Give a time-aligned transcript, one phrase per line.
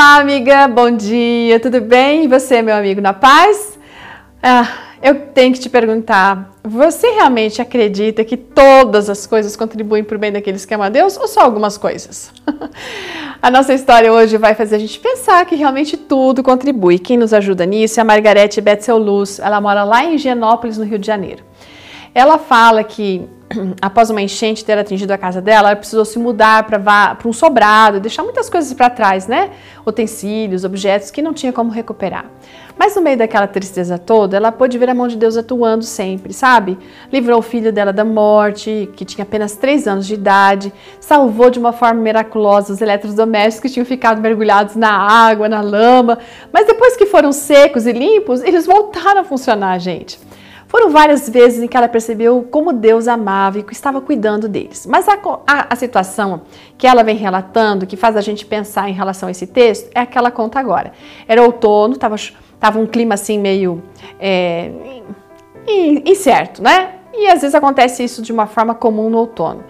[0.00, 2.22] Olá, amiga, bom dia, tudo bem?
[2.22, 3.76] E você, meu amigo, na paz?
[4.40, 4.68] Ah,
[5.02, 10.18] eu tenho que te perguntar: você realmente acredita que todas as coisas contribuem para o
[10.20, 12.32] bem daqueles que amam a Deus ou só algumas coisas?
[13.42, 17.00] a nossa história hoje vai fazer a gente pensar que realmente tudo contribui.
[17.00, 19.40] Quem nos ajuda nisso é a Margarete Betzel Luz.
[19.40, 21.42] Ela mora lá em Higienópolis, no Rio de Janeiro.
[22.14, 23.28] Ela fala que
[23.80, 28.00] após uma enchente ter atingido a casa dela, ela precisou se mudar para um sobrado,
[28.00, 29.50] deixar muitas coisas para trás, né?
[29.86, 32.26] Utensílios, objetos que não tinha como recuperar.
[32.78, 36.32] Mas no meio daquela tristeza toda, ela pôde ver a mão de Deus atuando sempre,
[36.32, 36.78] sabe?
[37.12, 41.58] Livrou o filho dela da morte, que tinha apenas 3 anos de idade, salvou de
[41.58, 46.18] uma forma miraculosa os eletrodomésticos que tinham ficado mergulhados na água, na lama,
[46.52, 50.27] mas depois que foram secos e limpos, eles voltaram a funcionar, gente.
[50.68, 54.86] Foram várias vezes em que ela percebeu como Deus amava e estava cuidando deles.
[54.86, 56.42] Mas a, a, a, situação
[56.76, 60.00] que ela vem relatando, que faz a gente pensar em relação a esse texto, é
[60.00, 60.92] a que ela conta agora.
[61.26, 62.16] Era outono, estava
[62.60, 63.82] tava um clima assim meio
[64.20, 64.70] é,
[66.04, 66.96] incerto, né?
[67.14, 69.64] E às vezes acontece isso de uma forma comum no outono.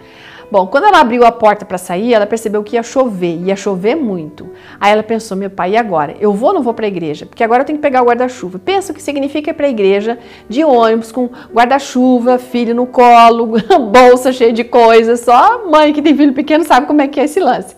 [0.51, 3.95] Bom, quando ela abriu a porta para sair, ela percebeu que ia chover, ia chover
[3.95, 4.49] muito.
[4.79, 6.15] Aí ela pensou: meu pai, e agora?
[6.19, 7.27] Eu vou ou não vou para a igreja?
[7.27, 8.57] Porque agora eu tenho que pegar o guarda-chuva.
[8.57, 13.57] Pensa o que significa ir para a igreja de ônibus, com guarda-chuva, filho no colo,
[13.91, 15.19] bolsa cheia de coisas.
[15.19, 17.75] Só mãe que tem filho pequeno sabe como é que é esse lance.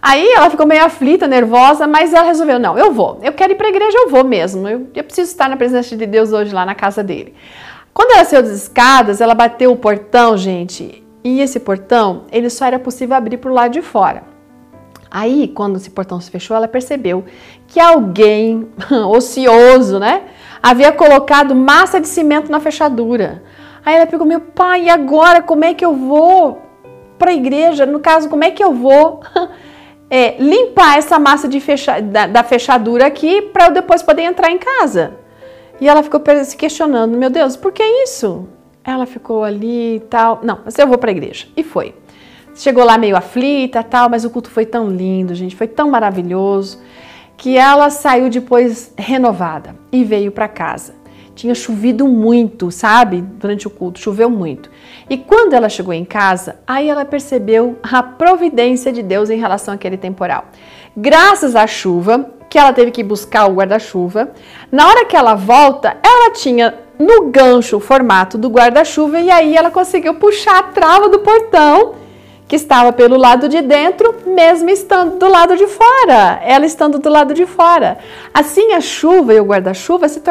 [0.00, 3.20] Aí ela ficou meio aflita, nervosa, mas ela resolveu: não, eu vou.
[3.22, 4.66] Eu quero ir para a igreja, eu vou mesmo.
[4.66, 7.34] Eu, eu preciso estar na presença de Deus hoje lá na casa dele.
[7.92, 12.66] Quando ela saiu das escadas, ela bateu o portão, gente, e esse portão, ele só
[12.66, 14.22] era possível abrir para o lado de fora.
[15.10, 17.24] Aí, quando esse portão se fechou, ela percebeu
[17.66, 18.68] que alguém
[19.10, 20.22] ocioso, né,
[20.62, 23.42] havia colocado massa de cimento na fechadura.
[23.84, 26.62] Aí ela pegou, meu pai, e agora como é que eu vou
[27.18, 27.84] para a igreja?
[27.84, 29.20] No caso, como é que eu vou
[30.08, 34.52] é, limpar essa massa de fecha, da, da fechadura aqui para eu depois poder entrar
[34.52, 35.14] em casa?
[35.80, 38.48] E ela ficou se questionando, meu Deus, por que isso?
[38.86, 40.40] Ela ficou ali e tal.
[40.44, 41.48] Não, mas eu vou para a igreja.
[41.56, 41.92] E foi.
[42.54, 46.80] Chegou lá meio aflita tal, mas o culto foi tão lindo, gente, foi tão maravilhoso,
[47.36, 50.94] que ela saiu depois renovada e veio para casa.
[51.34, 53.20] Tinha chovido muito, sabe?
[53.20, 54.70] Durante o culto, choveu muito.
[55.10, 59.74] E quando ela chegou em casa, aí ela percebeu a providência de Deus em relação
[59.74, 60.46] àquele temporal.
[60.96, 64.30] Graças à chuva, que ela teve que buscar o guarda-chuva,
[64.72, 69.56] na hora que ela volta, ela tinha no gancho o formato do guarda-chuva e aí
[69.56, 71.94] ela conseguiu puxar a trava do portão
[72.48, 77.08] que estava pelo lado de dentro, mesmo estando do lado de fora, ela estando do
[77.08, 77.98] lado de fora.
[78.32, 80.22] Assim a chuva e o guarda-chuva se,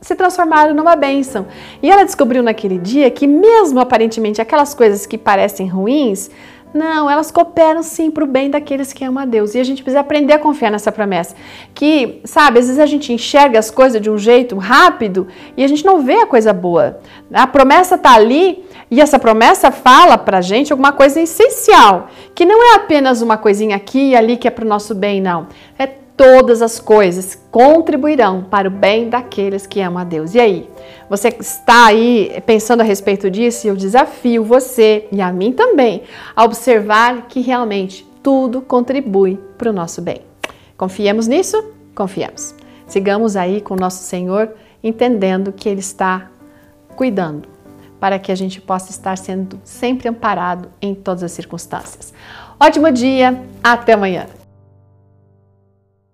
[0.00, 1.46] se transformaram numa bênção.
[1.82, 6.30] E ela descobriu naquele dia que mesmo aparentemente aquelas coisas que parecem ruins,
[6.72, 9.54] não, elas cooperam sim para o bem daqueles que amam a Deus.
[9.54, 11.34] E a gente precisa aprender a confiar nessa promessa.
[11.74, 15.68] Que, sabe, às vezes a gente enxerga as coisas de um jeito rápido e a
[15.68, 17.00] gente não vê a coisa boa.
[17.32, 22.08] A promessa está ali e essa promessa fala para a gente alguma coisa essencial.
[22.34, 25.20] Que não é apenas uma coisinha aqui e ali que é para o nosso bem,
[25.20, 25.46] não.
[25.78, 30.34] É todas as coisas contribuirão para o bem daqueles que amam a Deus.
[30.34, 30.68] E aí,
[31.08, 33.68] você está aí pensando a respeito disso?
[33.68, 36.02] Eu desafio você e a mim também
[36.34, 40.22] a observar que realmente tudo contribui para o nosso bem.
[40.76, 41.72] Confiemos nisso?
[41.94, 42.52] Confiemos.
[42.88, 44.50] Sigamos aí com o nosso Senhor,
[44.82, 46.28] entendendo que Ele está
[46.96, 47.48] cuidando
[48.00, 52.12] para que a gente possa estar sendo sempre amparado em todas as circunstâncias.
[52.58, 54.37] Ótimo dia, até amanhã!